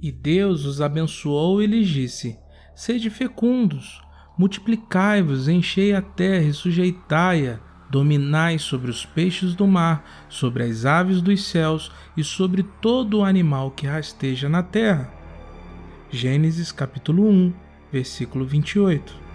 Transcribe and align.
E 0.00 0.12
Deus 0.12 0.64
os 0.64 0.80
abençoou 0.80 1.62
e 1.62 1.66
lhes 1.66 1.88
disse: 1.88 2.38
Sede 2.74 3.08
fecundos, 3.08 4.02
multiplicai-vos, 4.36 5.48
enchei 5.48 5.94
a 5.94 6.02
terra 6.02 6.44
e 6.44 6.52
sujeitai-a, 6.52 7.58
dominai 7.90 8.58
sobre 8.58 8.90
os 8.90 9.06
peixes 9.06 9.54
do 9.54 9.66
mar, 9.66 10.26
sobre 10.28 10.64
as 10.64 10.84
aves 10.84 11.22
dos 11.22 11.44
céus 11.44 11.90
e 12.16 12.22
sobre 12.22 12.62
todo 12.62 13.18
o 13.18 13.24
animal 13.24 13.70
que 13.70 13.86
rasteja 13.86 14.48
na 14.48 14.62
terra. 14.62 15.10
Gênesis 16.10 16.70
capítulo 16.70 17.26
1, 17.28 17.52
versículo 17.90 18.44
28. 18.44 19.26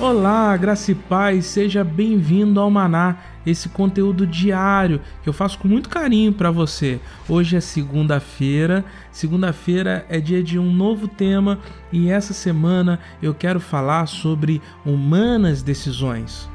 Olá, 0.00 0.56
graça 0.56 0.92
e 0.92 0.94
paz, 0.94 1.44
seja 1.44 1.84
bem-vindo 1.84 2.58
ao 2.58 2.70
Maná, 2.70 3.18
esse 3.44 3.68
conteúdo 3.68 4.26
diário 4.26 5.00
que 5.22 5.28
eu 5.28 5.32
faço 5.32 5.58
com 5.58 5.68
muito 5.68 5.88
carinho 5.88 6.32
para 6.32 6.50
você. 6.50 7.00
Hoje 7.28 7.56
é 7.56 7.60
segunda-feira, 7.60 8.84
segunda-feira 9.10 10.04
é 10.08 10.20
dia 10.20 10.42
de 10.42 10.58
um 10.58 10.72
novo 10.72 11.08
tema 11.08 11.58
e 11.92 12.10
essa 12.10 12.32
semana 12.32 12.98
eu 13.22 13.34
quero 13.34 13.60
falar 13.60 14.06
sobre 14.06 14.60
humanas 14.84 15.62
decisões. 15.62 16.48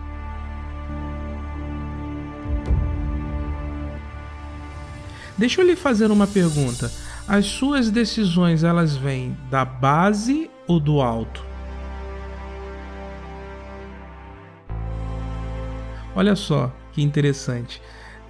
Deixa 5.38 5.62
eu 5.62 5.66
lhe 5.66 5.76
fazer 5.76 6.12
uma 6.12 6.28
pergunta. 6.28 6.90
As 7.28 7.46
suas 7.46 7.92
decisões 7.92 8.64
elas 8.64 8.96
vêm 8.96 9.36
da 9.50 9.66
base 9.66 10.50
ou 10.68 10.80
do 10.80 11.02
alto? 11.02 11.55
Olha 16.16 16.36
só 16.36 16.74
que 16.94 17.02
interessante. 17.02 17.82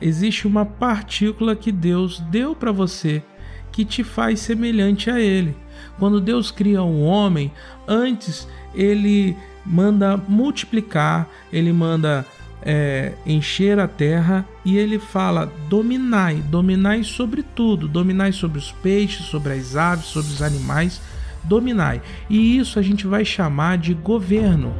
Existe 0.02 0.48
uma 0.48 0.66
partícula 0.66 1.55
que 1.55 1.71
Deus 1.71 2.20
deu 2.31 2.55
para 2.55 2.71
você 2.71 3.23
que 3.71 3.85
te 3.85 4.03
faz 4.03 4.39
semelhante 4.39 5.09
a 5.09 5.19
Ele. 5.19 5.55
Quando 6.00 6.19
Deus 6.19 6.52
cria 6.52 6.81
um 6.83 7.03
homem, 7.03 7.52
antes 7.88 8.47
ele 8.73 9.36
manda 9.66 10.17
multiplicar, 10.17 11.30
ele 11.52 11.72
manda 11.72 12.25
é, 12.61 13.13
encher 13.25 13.80
a 13.80 13.88
terra 13.88 14.45
e 14.63 14.78
ele 14.78 15.00
fala: 15.00 15.52
dominai, 15.69 16.36
dominai 16.36 17.03
sobre 17.03 17.44
tudo, 17.44 17.88
dominai 17.88 18.31
sobre 18.31 18.58
os 18.58 18.72
peixes, 18.72 19.25
sobre 19.28 19.53
as 19.53 19.75
aves, 19.75 20.06
sobre 20.06 20.31
os 20.31 20.41
animais, 20.41 21.02
dominai. 21.44 22.02
E 22.30 22.58
isso 22.58 22.80
a 22.80 22.81
gente 22.81 23.06
vai 23.06 23.23
chamar 23.23 23.78
de 23.78 23.94
governo. 23.94 24.73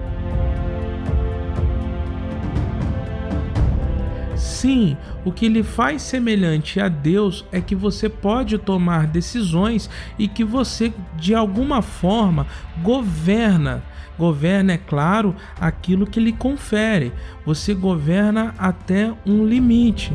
Sim, 4.66 4.97
o 5.23 5.31
que 5.31 5.47
lhe 5.47 5.61
faz 5.61 6.02
semelhante 6.02 6.80
a 6.80 6.88
Deus 6.88 7.45
é 7.52 7.61
que 7.61 7.75
você 7.75 8.09
pode 8.09 8.58
tomar 8.58 9.05
decisões 9.05 9.88
e 10.17 10.27
que 10.27 10.44
você, 10.44 10.91
de 11.16 11.35
alguma 11.35 11.83
forma, 11.83 12.47
governa. 12.81 13.83
Governa, 14.17 14.73
é 14.73 14.77
claro, 14.80 15.36
aquilo 15.61 16.08
que 16.08 16.19
lhe 16.19 16.33
confere. 16.33 17.13
Você 17.45 17.75
governa 17.75 18.55
até 18.58 19.13
um 19.23 19.45
limite. 19.45 20.11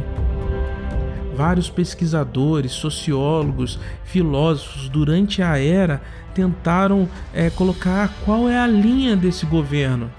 Vários 1.36 1.70
pesquisadores, 1.70 2.72
sociólogos, 2.72 3.78
filósofos 4.02 4.88
durante 4.88 5.44
a 5.44 5.58
era 5.58 6.02
tentaram 6.34 7.08
é, 7.32 7.50
colocar 7.50 8.12
qual 8.24 8.48
é 8.48 8.58
a 8.58 8.66
linha 8.66 9.14
desse 9.14 9.46
governo. 9.46 10.10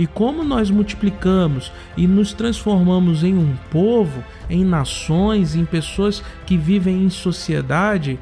E 0.00 0.06
como 0.06 0.42
nós 0.42 0.70
multiplicamos 0.70 1.70
e 1.94 2.06
nos 2.06 2.32
transformamos 2.32 3.22
em 3.22 3.36
um 3.36 3.54
povo, 3.70 4.24
em 4.48 4.64
nações, 4.64 5.54
em 5.54 5.66
pessoas 5.66 6.24
que 6.46 6.56
vivem 6.56 7.04
em 7.04 7.10
sociedade, 7.10 8.18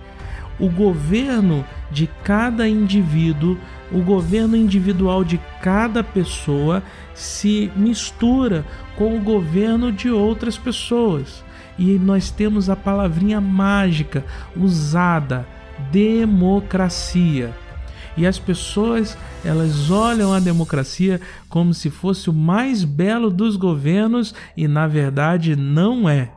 o 0.58 0.68
governo 0.68 1.64
de 1.88 2.08
cada 2.24 2.68
indivíduo, 2.68 3.56
o 3.92 4.00
governo 4.02 4.56
individual 4.56 5.22
de 5.22 5.38
cada 5.62 6.02
pessoa 6.02 6.82
se 7.14 7.70
mistura 7.76 8.64
com 8.96 9.16
o 9.16 9.20
governo 9.20 9.92
de 9.92 10.10
outras 10.10 10.58
pessoas. 10.58 11.44
E 11.78 11.96
nós 11.96 12.28
temos 12.28 12.68
a 12.68 12.74
palavrinha 12.74 13.40
mágica 13.40 14.24
usada: 14.56 15.46
democracia. 15.92 17.54
E 18.18 18.26
as 18.26 18.36
pessoas, 18.36 19.16
elas 19.44 19.92
olham 19.92 20.32
a 20.32 20.40
democracia 20.40 21.20
como 21.48 21.72
se 21.72 21.88
fosse 21.88 22.28
o 22.28 22.32
mais 22.32 22.82
belo 22.82 23.30
dos 23.30 23.54
governos 23.54 24.34
e 24.56 24.66
na 24.66 24.88
verdade 24.88 25.54
não 25.54 26.08
é. 26.08 26.32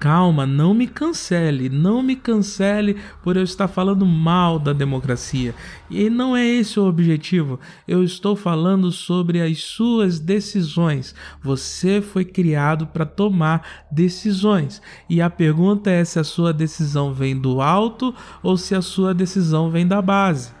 Calma, 0.00 0.46
não 0.46 0.72
me 0.72 0.86
cancele, 0.86 1.68
não 1.68 2.02
me 2.02 2.16
cancele 2.16 2.96
por 3.22 3.36
eu 3.36 3.42
estar 3.42 3.68
falando 3.68 4.06
mal 4.06 4.58
da 4.58 4.72
democracia. 4.72 5.54
E 5.90 6.08
não 6.08 6.34
é 6.34 6.42
esse 6.42 6.80
o 6.80 6.86
objetivo. 6.86 7.60
Eu 7.86 8.02
estou 8.02 8.34
falando 8.34 8.90
sobre 8.90 9.42
as 9.42 9.62
suas 9.62 10.18
decisões. 10.18 11.14
Você 11.42 12.00
foi 12.00 12.24
criado 12.24 12.86
para 12.86 13.04
tomar 13.04 13.84
decisões. 13.92 14.80
E 15.06 15.20
a 15.20 15.28
pergunta 15.28 15.90
é 15.90 16.02
se 16.02 16.18
a 16.18 16.24
sua 16.24 16.50
decisão 16.50 17.12
vem 17.12 17.38
do 17.38 17.60
alto 17.60 18.14
ou 18.42 18.56
se 18.56 18.74
a 18.74 18.80
sua 18.80 19.12
decisão 19.12 19.70
vem 19.70 19.86
da 19.86 20.00
base. 20.00 20.54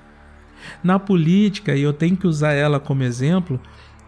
Na 0.84 0.98
política, 0.98 1.74
e 1.74 1.80
eu 1.80 1.94
tenho 1.94 2.14
que 2.14 2.26
usar 2.26 2.52
ela 2.52 2.78
como 2.78 3.02
exemplo, 3.02 3.58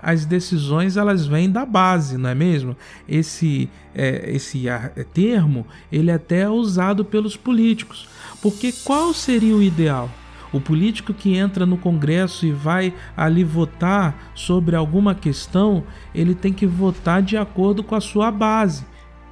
as 0.02 0.26
decisões 0.26 0.96
elas 0.96 1.26
vêm 1.26 1.48
da 1.48 1.64
base, 1.64 2.18
não 2.18 2.28
é 2.28 2.34
mesmo? 2.34 2.76
Esse, 3.08 3.70
é, 3.94 4.32
esse 4.34 4.68
é, 4.68 4.78
termo 5.14 5.64
ele 5.92 6.10
é 6.10 6.14
até 6.14 6.48
usado 6.48 7.04
pelos 7.04 7.36
políticos. 7.36 8.08
Porque 8.42 8.72
qual 8.72 9.14
seria 9.14 9.54
o 9.54 9.62
ideal? 9.62 10.10
O 10.52 10.60
político 10.60 11.14
que 11.14 11.36
entra 11.36 11.64
no 11.64 11.78
Congresso 11.78 12.44
e 12.44 12.50
vai 12.50 12.92
ali 13.16 13.44
votar 13.44 14.32
sobre 14.34 14.74
alguma 14.74 15.14
questão, 15.14 15.84
ele 16.12 16.34
tem 16.34 16.52
que 16.52 16.66
votar 16.66 17.22
de 17.22 17.36
acordo 17.36 17.82
com 17.82 17.94
a 17.94 18.00
sua 18.00 18.30
base. 18.30 18.84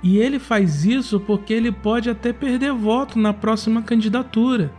E 0.03 0.19
ele 0.19 0.39
faz 0.39 0.87
isso 0.87 1.19
porque 1.21 1.53
ele 1.53 1.73
pode 1.73 2.09
até 2.09 2.33
perder 2.33 2.73
voto 2.73 3.19
na 3.19 3.35
próxima 3.35 3.83
candidatura. 3.83 4.73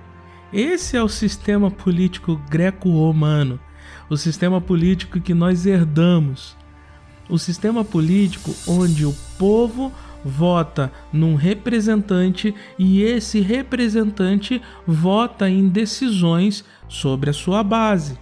Esse 0.51 0.97
é 0.97 1.03
o 1.03 1.07
sistema 1.07 1.69
político 1.69 2.41
greco-romano 2.49 3.59
o 4.11 4.17
sistema 4.17 4.59
político 4.59 5.21
que 5.21 5.33
nós 5.33 5.65
herdamos. 5.65 6.57
O 7.29 7.39
sistema 7.39 7.81
político 7.81 8.53
onde 8.67 9.05
o 9.05 9.15
povo 9.39 9.89
vota 10.25 10.91
num 11.13 11.35
representante 11.35 12.53
e 12.77 13.01
esse 13.01 13.39
representante 13.39 14.61
vota 14.85 15.49
em 15.49 15.69
decisões 15.69 16.65
sobre 16.89 17.29
a 17.29 17.33
sua 17.33 17.63
base. 17.63 18.19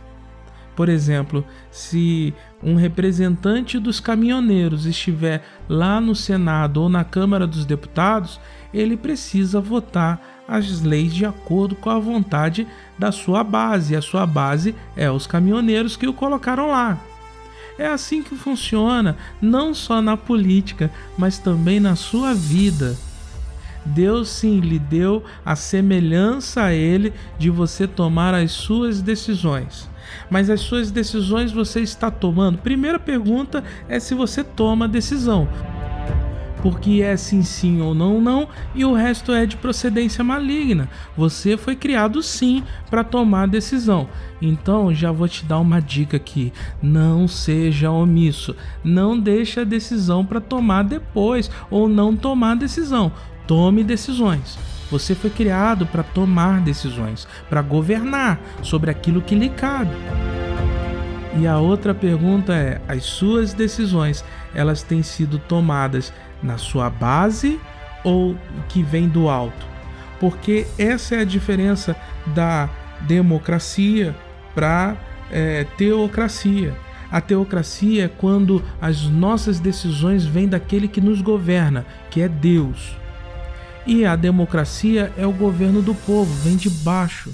Por 0.75 0.89
exemplo, 0.89 1.43
se 1.71 2.35
um 2.63 2.75
representante 2.75 3.79
dos 3.79 3.99
caminhoneiros 3.99 4.85
estiver 4.85 5.43
lá 5.67 5.99
no 5.99 6.13
Senado 6.13 6.83
ou 6.83 6.87
na 6.87 7.03
Câmara 7.03 7.47
dos 7.47 7.65
Deputados, 7.65 8.39
ele 8.71 8.95
precisa 8.95 9.59
votar 9.59 10.38
as 10.49 10.81
leis 10.81 11.13
de 11.13 11.25
acordo 11.25 11.75
com 11.75 11.89
a 11.89 11.99
vontade 11.99 12.67
da 12.97 13.11
sua 13.11 13.43
base, 13.43 13.95
a 13.95 14.01
sua 14.01 14.25
base 14.25 14.73
é 14.97 15.09
os 15.09 15.27
caminhoneiros 15.27 15.95
que 15.95 16.07
o 16.07 16.13
colocaram 16.13 16.71
lá. 16.71 16.99
É 17.77 17.87
assim 17.87 18.23
que 18.23 18.35
funciona, 18.35 19.15
não 19.39 19.73
só 19.73 20.01
na 20.01 20.17
política, 20.17 20.91
mas 21.17 21.37
também 21.37 21.79
na 21.79 21.95
sua 21.95 22.33
vida. 22.33 22.97
Deus 23.85 24.29
sim 24.29 24.59
lhe 24.59 24.79
deu 24.79 25.23
a 25.45 25.55
semelhança 25.55 26.63
a 26.63 26.73
Ele 26.73 27.13
de 27.37 27.49
você 27.49 27.87
tomar 27.87 28.33
as 28.33 28.51
suas 28.51 29.01
decisões. 29.01 29.87
Mas 30.29 30.49
as 30.49 30.61
suas 30.61 30.91
decisões 30.91 31.51
você 31.51 31.81
está 31.81 32.09
tomando? 32.09 32.57
Primeira 32.57 32.99
pergunta 32.99 33.63
é 33.87 33.99
se 33.99 34.13
você 34.15 34.43
toma 34.43 34.87
decisão 34.87 35.47
porque 36.61 37.01
é 37.03 37.15
sim 37.15 37.41
sim 37.41 37.81
ou 37.81 37.93
não 37.93 38.21
não 38.21 38.47
e 38.75 38.83
o 38.85 38.93
resto 38.93 39.31
é 39.31 39.45
de 39.45 39.57
procedência 39.57 40.23
maligna. 40.23 40.89
Você 41.15 41.57
foi 41.57 41.75
criado 41.75 42.21
sim 42.21 42.63
para 42.89 43.03
tomar 43.03 43.47
decisão. 43.47 44.07
Então 44.41 44.93
já 44.93 45.11
vou 45.11 45.27
te 45.27 45.45
dar 45.45 45.59
uma 45.59 45.81
dica 45.81 46.17
aqui: 46.17 46.53
não 46.81 47.27
seja 47.27 47.91
omisso, 47.91 48.55
não 48.83 49.19
deixe 49.19 49.59
a 49.59 49.63
decisão 49.63 50.25
para 50.25 50.41
tomar 50.41 50.83
depois 50.83 51.49
ou 51.69 51.87
não 51.87 52.15
tomar 52.15 52.55
decisão. 52.55 53.11
Tome 53.47 53.83
decisões. 53.83 54.57
Você 54.91 55.13
foi 55.13 55.29
criado 55.29 55.85
para 55.85 56.01
tomar 56.01 56.61
decisões, 56.61 57.27
para 57.49 57.61
governar 57.61 58.39
sobre 58.63 58.89
aquilo 58.89 59.21
que 59.21 59.35
lhe 59.35 59.49
cabe. 59.49 59.93
E 61.39 61.45
a 61.45 61.57
outra 61.57 61.93
pergunta 61.93 62.53
é: 62.53 62.81
as 62.87 63.03
suas 63.03 63.53
decisões, 63.53 64.25
elas 64.53 64.81
têm 64.81 65.03
sido 65.03 65.37
tomadas 65.37 66.11
na 66.41 66.57
sua 66.57 66.89
base 66.89 67.59
ou 68.03 68.35
que 68.67 68.83
vem 68.83 69.07
do 69.07 69.29
alto? 69.29 69.67
Porque 70.19 70.67
essa 70.77 71.15
é 71.15 71.19
a 71.19 71.25
diferença 71.25 71.95
da 72.27 72.69
democracia 73.01 74.15
para 74.53 74.97
é, 75.31 75.65
teocracia. 75.77 76.75
A 77.11 77.19
teocracia 77.19 78.05
é 78.05 78.07
quando 78.07 78.63
as 78.79 79.03
nossas 79.03 79.59
decisões 79.59 80.25
vêm 80.25 80.47
daquele 80.47 80.87
que 80.87 81.01
nos 81.01 81.21
governa, 81.21 81.85
que 82.11 82.21
é 82.21 82.27
Deus. 82.27 82.95
E 83.85 84.05
a 84.05 84.15
democracia 84.15 85.11
é 85.17 85.25
o 85.25 85.31
governo 85.31 85.81
do 85.81 85.95
povo, 85.95 86.31
vem 86.43 86.55
de 86.55 86.69
baixo. 86.69 87.33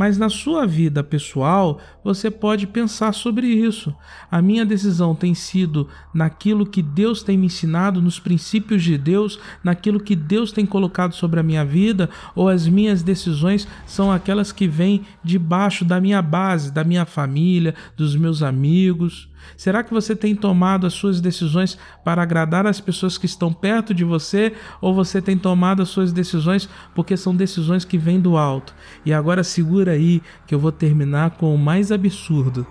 Mas 0.00 0.16
na 0.16 0.30
sua 0.30 0.66
vida 0.66 1.04
pessoal, 1.04 1.78
você 2.02 2.30
pode 2.30 2.66
pensar 2.66 3.12
sobre 3.12 3.46
isso. 3.46 3.94
A 4.30 4.40
minha 4.40 4.64
decisão 4.64 5.14
tem 5.14 5.34
sido 5.34 5.88
naquilo 6.14 6.64
que 6.64 6.80
Deus 6.80 7.22
tem 7.22 7.36
me 7.36 7.44
ensinado, 7.44 8.00
nos 8.00 8.18
princípios 8.18 8.82
de 8.82 8.96
Deus, 8.96 9.38
naquilo 9.62 10.00
que 10.00 10.16
Deus 10.16 10.52
tem 10.52 10.64
colocado 10.64 11.14
sobre 11.14 11.38
a 11.38 11.42
minha 11.42 11.66
vida, 11.66 12.08
ou 12.34 12.48
as 12.48 12.66
minhas 12.66 13.02
decisões 13.02 13.68
são 13.84 14.10
aquelas 14.10 14.52
que 14.52 14.66
vêm 14.66 15.02
debaixo 15.22 15.84
da 15.84 16.00
minha 16.00 16.22
base, 16.22 16.72
da 16.72 16.82
minha 16.82 17.04
família, 17.04 17.74
dos 17.94 18.16
meus 18.16 18.42
amigos? 18.42 19.28
Será 19.56 19.82
que 19.82 19.92
você 19.92 20.14
tem 20.16 20.34
tomado 20.34 20.86
as 20.86 20.94
suas 20.94 21.20
decisões 21.20 21.78
para 22.04 22.22
agradar 22.22 22.66
as 22.66 22.80
pessoas 22.80 23.18
que 23.18 23.26
estão 23.26 23.52
perto 23.52 23.92
de 23.92 24.04
você 24.04 24.52
ou 24.80 24.94
você 24.94 25.20
tem 25.20 25.36
tomado 25.36 25.82
as 25.82 25.88
suas 25.88 26.12
decisões 26.12 26.68
porque 26.94 27.16
são 27.16 27.34
decisões 27.34 27.84
que 27.84 27.98
vêm 27.98 28.20
do 28.20 28.36
alto? 28.36 28.74
E 29.04 29.12
agora 29.12 29.44
segura 29.44 29.89
aí 29.90 30.22
que 30.46 30.54
eu 30.54 30.58
vou 30.58 30.72
terminar 30.72 31.32
com 31.32 31.54
o 31.54 31.58
mais 31.58 31.90
absurdo. 31.92 32.66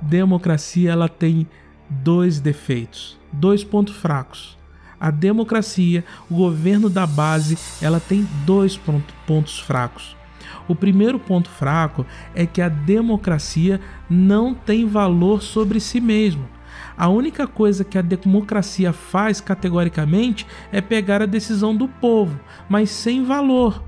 Democracia 0.00 0.92
ela 0.92 1.08
tem 1.08 1.46
dois 1.88 2.40
defeitos, 2.40 3.18
dois 3.32 3.64
pontos 3.64 3.94
fracos. 3.96 4.56
A 4.98 5.10
democracia, 5.10 6.04
o 6.30 6.36
governo 6.36 6.88
da 6.88 7.06
base, 7.06 7.58
ela 7.82 8.00
tem 8.00 8.26
dois 8.46 8.80
pontos 9.26 9.58
fracos. 9.58 10.16
O 10.68 10.74
primeiro 10.74 11.18
ponto 11.18 11.48
fraco 11.48 12.06
é 12.34 12.46
que 12.46 12.62
a 12.62 12.68
democracia 12.68 13.80
não 14.08 14.54
tem 14.54 14.86
valor 14.86 15.42
sobre 15.42 15.80
si 15.80 16.00
mesmo. 16.00 16.48
A 16.96 17.08
única 17.08 17.46
coisa 17.46 17.84
que 17.84 17.98
a 17.98 18.02
democracia 18.02 18.92
faz 18.92 19.40
categoricamente 19.40 20.46
é 20.72 20.80
pegar 20.80 21.20
a 21.20 21.26
decisão 21.26 21.76
do 21.76 21.86
povo, 21.86 22.40
mas 22.68 22.90
sem 22.90 23.22
valor 23.22 23.82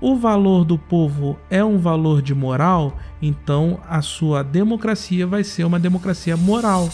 o 0.00 0.16
valor 0.16 0.64
do 0.64 0.78
povo 0.78 1.38
é 1.50 1.62
um 1.62 1.76
valor 1.76 2.22
de 2.22 2.34
moral, 2.34 2.96
então 3.20 3.78
a 3.88 4.00
sua 4.00 4.42
democracia 4.42 5.26
vai 5.26 5.44
ser 5.44 5.64
uma 5.64 5.78
democracia 5.78 6.36
moral. 6.36 6.88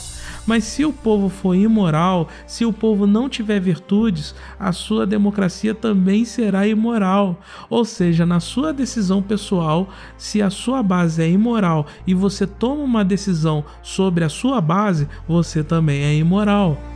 Mas 0.44 0.64
se 0.64 0.84
o 0.84 0.92
povo 0.92 1.28
for 1.28 1.54
imoral, 1.54 2.28
se 2.46 2.64
o 2.64 2.72
povo 2.72 3.06
não 3.06 3.28
tiver 3.28 3.60
virtudes, 3.60 4.34
a 4.58 4.72
sua 4.72 5.06
democracia 5.06 5.74
também 5.74 6.24
será 6.24 6.66
imoral. 6.66 7.40
Ou 7.70 7.84
seja, 7.84 8.26
na 8.26 8.40
sua 8.40 8.72
decisão 8.72 9.22
pessoal, 9.22 9.88
se 10.18 10.42
a 10.42 10.50
sua 10.50 10.82
base 10.82 11.22
é 11.22 11.28
imoral 11.28 11.86
e 12.06 12.14
você 12.14 12.46
toma 12.46 12.82
uma 12.82 13.04
decisão 13.04 13.64
sobre 13.82 14.24
a 14.24 14.28
sua 14.28 14.60
base, 14.60 15.08
você 15.28 15.62
também 15.62 16.02
é 16.02 16.14
imoral. 16.14 16.95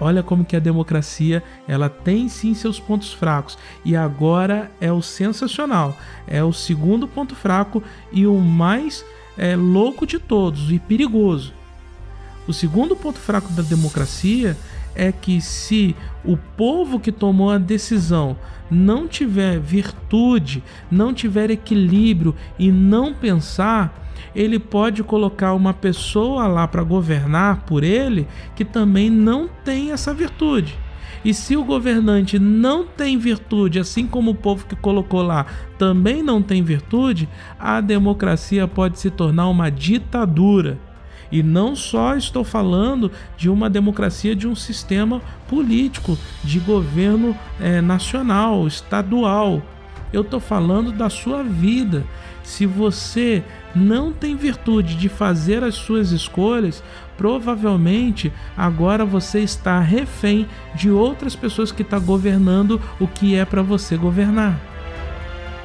Olha 0.00 0.22
como 0.22 0.44
que 0.44 0.56
a 0.56 0.60
democracia 0.60 1.42
ela 1.66 1.88
tem 1.88 2.28
sim 2.28 2.54
seus 2.54 2.78
pontos 2.78 3.12
fracos 3.12 3.58
e 3.84 3.96
agora 3.96 4.70
é 4.80 4.92
o 4.92 5.00
sensacional, 5.00 5.96
é 6.26 6.42
o 6.44 6.52
segundo 6.52 7.08
ponto 7.08 7.34
fraco 7.34 7.82
e 8.12 8.26
o 8.26 8.38
mais 8.38 9.04
é, 9.38 9.56
louco 9.56 10.06
de 10.06 10.18
todos 10.18 10.70
e 10.70 10.78
perigoso. 10.78 11.52
O 12.46 12.52
segundo 12.52 12.94
ponto 12.94 13.18
fraco 13.18 13.50
da 13.52 13.62
democracia 13.62 14.56
é 14.94 15.10
que 15.10 15.40
se 15.40 15.96
o 16.24 16.36
povo 16.36 17.00
que 17.00 17.10
tomou 17.10 17.50
a 17.50 17.58
decisão 17.58 18.36
não 18.70 19.06
tiver 19.06 19.58
virtude, 19.58 20.62
não 20.90 21.12
tiver 21.12 21.50
equilíbrio 21.50 22.34
e 22.58 22.70
não 22.70 23.12
pensar, 23.12 24.05
ele 24.34 24.58
pode 24.58 25.02
colocar 25.02 25.54
uma 25.54 25.72
pessoa 25.72 26.46
lá 26.46 26.66
para 26.68 26.82
governar 26.82 27.62
por 27.66 27.82
ele 27.82 28.26
que 28.54 28.64
também 28.64 29.08
não 29.10 29.48
tem 29.64 29.92
essa 29.92 30.12
virtude. 30.12 30.76
E 31.24 31.34
se 31.34 31.56
o 31.56 31.64
governante 31.64 32.38
não 32.38 32.86
tem 32.86 33.18
virtude, 33.18 33.80
assim 33.80 34.06
como 34.06 34.30
o 34.30 34.34
povo 34.34 34.66
que 34.66 34.76
colocou 34.76 35.22
lá 35.22 35.46
também 35.76 36.22
não 36.22 36.40
tem 36.40 36.62
virtude, 36.62 37.28
a 37.58 37.80
democracia 37.80 38.68
pode 38.68 38.98
se 38.98 39.10
tornar 39.10 39.48
uma 39.48 39.68
ditadura. 39.70 40.78
E 41.30 41.42
não 41.42 41.74
só 41.74 42.16
estou 42.16 42.44
falando 42.44 43.10
de 43.36 43.50
uma 43.50 43.68
democracia 43.68 44.36
de 44.36 44.46
um 44.46 44.54
sistema 44.54 45.20
político, 45.48 46.16
de 46.44 46.60
governo 46.60 47.36
é, 47.60 47.80
nacional, 47.80 48.66
estadual. 48.66 49.60
Eu 50.12 50.22
estou 50.22 50.38
falando 50.38 50.92
da 50.92 51.10
sua 51.10 51.42
vida. 51.42 52.04
Se 52.44 52.64
você 52.64 53.42
não 53.76 54.10
tem 54.10 54.34
virtude 54.34 54.96
de 54.96 55.08
fazer 55.08 55.62
as 55.62 55.74
suas 55.74 56.10
escolhas, 56.10 56.82
provavelmente 57.16 58.32
agora 58.56 59.04
você 59.04 59.40
está 59.40 59.78
refém 59.80 60.48
de 60.74 60.90
outras 60.90 61.36
pessoas 61.36 61.70
que 61.70 61.82
estão 61.82 62.00
tá 62.00 62.04
governando 62.04 62.80
o 62.98 63.06
que 63.06 63.36
é 63.36 63.44
para 63.44 63.62
você 63.62 63.96
governar. 63.96 64.58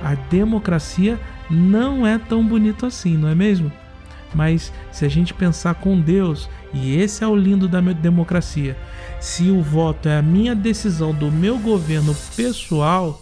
A 0.04 0.16
democracia 0.16 1.18
não 1.50 2.06
é 2.06 2.18
tão 2.18 2.46
bonito 2.46 2.86
assim, 2.86 3.16
não 3.16 3.30
é 3.30 3.36
mesmo? 3.36 3.72
Mas 4.34 4.72
se 4.92 5.06
a 5.06 5.10
gente 5.10 5.34
pensar 5.34 5.76
com 5.76 6.00
Deus, 6.00 6.50
e 6.74 6.96
esse 6.96 7.24
é 7.24 7.28
o 7.28 7.36
lindo 7.36 7.68
da 7.68 7.82
democracia, 7.82 8.78
se 9.20 9.50
o 9.50 9.62
voto 9.62 10.08
é 10.08 10.18
a 10.18 10.22
minha 10.22 10.56
decisão 10.56 11.14
do 11.14 11.32
meu 11.32 11.60
governo 11.60 12.16
pessoal, 12.36 13.22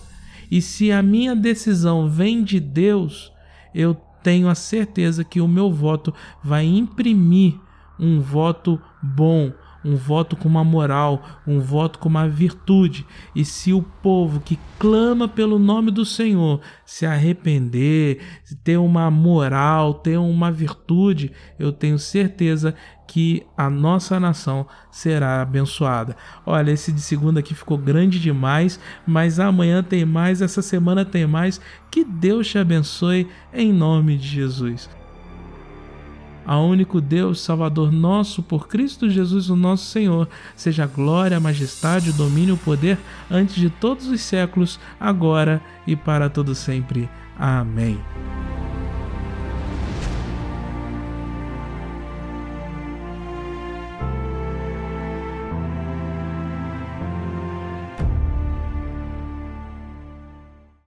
e 0.51 0.61
se 0.61 0.91
a 0.91 1.01
minha 1.01 1.35
decisão 1.35 2.09
vem 2.09 2.43
de 2.43 2.59
Deus, 2.59 3.31
eu 3.73 3.95
tenho 4.23 4.49
a 4.49 4.55
certeza 4.55 5.23
que 5.23 5.41
o 5.41 5.47
meu 5.47 5.71
voto 5.71 6.13
vai 6.43 6.65
imprimir 6.65 7.55
um 7.99 8.19
voto 8.19 8.79
bom, 9.01 9.51
um 9.83 9.95
voto 9.95 10.35
com 10.35 10.47
uma 10.47 10.63
moral, 10.63 11.41
um 11.47 11.59
voto 11.59 11.99
com 11.99 12.09
uma 12.09 12.27
virtude. 12.27 13.05
E 13.35 13.45
se 13.45 13.73
o 13.73 13.81
povo 13.81 14.39
que 14.39 14.59
clama 14.77 15.27
pelo 15.27 15.57
nome 15.57 15.91
do 15.91 16.05
Senhor 16.05 16.59
se 16.85 17.05
arrepender, 17.05 18.19
ter 18.63 18.77
uma 18.77 19.09
moral, 19.09 19.93
ter 19.93 20.17
uma 20.17 20.51
virtude, 20.51 21.31
eu 21.57 21.71
tenho 21.71 21.97
certeza 21.97 22.75
que 23.07 23.43
a 23.57 23.69
nossa 23.69 24.19
nação 24.19 24.67
será 24.91 25.41
abençoada. 25.41 26.15
Olha, 26.45 26.71
esse 26.71 26.91
de 26.91 27.01
segunda 27.01 27.39
aqui 27.39 27.55
ficou 27.55 27.75
grande 27.75 28.19
demais, 28.19 28.79
mas 29.05 29.39
amanhã 29.39 29.81
tem 29.81 30.05
mais, 30.05 30.43
essa 30.43 30.61
semana 30.61 31.03
tem 31.03 31.25
mais. 31.25 31.59
Que 31.89 32.03
Deus 32.03 32.47
te 32.47 32.59
abençoe 32.59 33.27
em 33.51 33.73
nome 33.73 34.15
de 34.15 34.27
Jesus 34.27 34.98
a 36.45 36.59
único 36.59 36.99
Deus, 36.99 37.41
Salvador 37.41 37.91
nosso, 37.91 38.41
por 38.41 38.67
Cristo 38.67 39.09
Jesus, 39.09 39.49
o 39.49 39.55
nosso 39.55 39.85
Senhor, 39.85 40.27
seja 40.55 40.85
glória, 40.85 41.39
majestade, 41.39 42.11
domínio 42.11 42.55
e 42.55 42.57
poder 42.57 42.97
antes 43.29 43.55
de 43.55 43.69
todos 43.69 44.07
os 44.07 44.21
séculos, 44.21 44.79
agora 44.99 45.61
e 45.85 45.95
para 45.95 46.29
todo 46.29 46.55
sempre. 46.55 47.09
Amém. 47.37 47.99